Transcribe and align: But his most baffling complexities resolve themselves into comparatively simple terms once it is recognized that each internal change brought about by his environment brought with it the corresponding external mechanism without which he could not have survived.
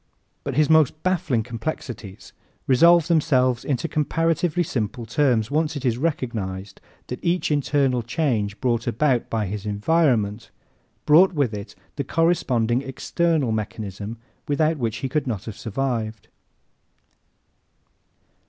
But 0.43 0.55
his 0.55 0.67
most 0.67 1.03
baffling 1.03 1.43
complexities 1.43 2.33
resolve 2.65 3.07
themselves 3.07 3.63
into 3.63 3.87
comparatively 3.87 4.63
simple 4.63 5.05
terms 5.05 5.51
once 5.51 5.75
it 5.75 5.85
is 5.85 5.99
recognized 5.99 6.81
that 7.05 7.23
each 7.23 7.51
internal 7.51 8.01
change 8.01 8.59
brought 8.59 8.87
about 8.87 9.29
by 9.29 9.45
his 9.45 9.63
environment 9.63 10.49
brought 11.05 11.33
with 11.33 11.53
it 11.53 11.75
the 11.97 12.03
corresponding 12.03 12.81
external 12.81 13.51
mechanism 13.51 14.17
without 14.47 14.77
which 14.77 14.97
he 15.05 15.07
could 15.07 15.27
not 15.27 15.45
have 15.45 15.55
survived. 15.55 16.29